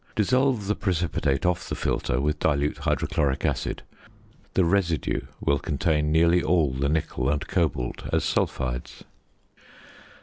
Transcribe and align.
Dissolve 0.15 0.65
the 0.65 0.73
precipitate 0.73 1.45
off 1.45 1.69
the 1.69 1.75
filter 1.75 2.19
with 2.19 2.39
dilute 2.39 2.79
hydrochloric 2.79 3.45
acid; 3.45 3.83
the 4.55 4.65
residue 4.65 5.21
will 5.39 5.59
contain 5.59 6.11
nearly 6.11 6.41
all 6.41 6.71
the 6.73 6.89
nickel 6.89 7.29
and 7.29 7.47
cobalt 7.47 8.09
as 8.11 8.23
sulphides. 8.23 9.03